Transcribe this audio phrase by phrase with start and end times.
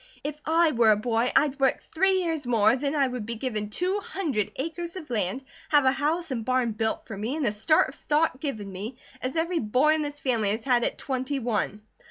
[0.23, 3.35] If I were a boy, I'd work three years more and then I would be
[3.35, 7.45] given two hundred acres of land, have a house and barn built for me, and
[7.45, 10.97] a start of stock given me, as every boy in this family has had at
[10.97, 11.83] twenty one."